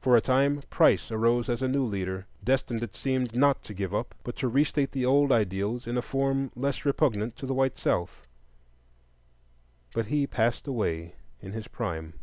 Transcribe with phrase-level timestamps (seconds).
[0.00, 3.94] For a time Price arose as a new leader, destined, it seemed, not to give
[3.94, 7.54] up, but to re state the old ideals in a form less repugnant to the
[7.54, 8.26] white South.
[9.94, 12.14] But he passed away in his prime.